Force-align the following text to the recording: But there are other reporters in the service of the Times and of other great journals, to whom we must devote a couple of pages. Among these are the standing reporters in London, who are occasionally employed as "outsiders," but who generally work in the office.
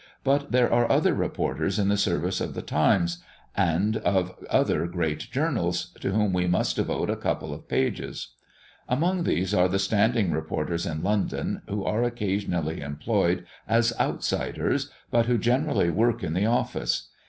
But 0.23 0.51
there 0.51 0.73
are 0.73 0.91
other 0.91 1.13
reporters 1.13 1.77
in 1.77 1.87
the 1.89 1.95
service 1.95 2.41
of 2.41 2.55
the 2.55 2.63
Times 2.63 3.23
and 3.55 3.97
of 3.97 4.33
other 4.49 4.87
great 4.87 5.29
journals, 5.29 5.93
to 5.99 6.09
whom 6.11 6.33
we 6.33 6.47
must 6.47 6.77
devote 6.77 7.11
a 7.11 7.15
couple 7.15 7.53
of 7.53 7.67
pages. 7.67 8.29
Among 8.89 9.25
these 9.25 9.53
are 9.53 9.67
the 9.67 9.77
standing 9.77 10.31
reporters 10.31 10.87
in 10.87 11.03
London, 11.03 11.61
who 11.69 11.83
are 11.85 12.01
occasionally 12.01 12.81
employed 12.81 13.45
as 13.67 13.93
"outsiders," 13.99 14.89
but 15.11 15.27
who 15.27 15.37
generally 15.37 15.91
work 15.91 16.23
in 16.23 16.33
the 16.33 16.47
office. 16.47 17.09